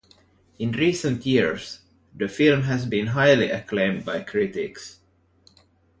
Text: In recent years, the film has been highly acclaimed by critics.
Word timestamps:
In 0.57 0.71
recent 0.71 1.27
years, 1.27 1.81
the 2.15 2.27
film 2.27 2.63
has 2.63 2.87
been 2.87 3.05
highly 3.05 3.51
acclaimed 3.51 4.03
by 4.03 4.21
critics. 4.23 4.97